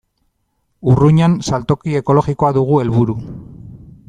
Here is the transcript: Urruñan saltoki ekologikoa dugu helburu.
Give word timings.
Urruñan 0.93 1.37
saltoki 1.49 1.95
ekologikoa 2.01 2.53
dugu 2.59 2.83
helburu. 2.85 3.21